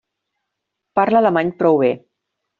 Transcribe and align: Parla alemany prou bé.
Parla 1.01 1.21
alemany 1.23 1.53
prou 1.61 1.79
bé. 1.85 1.93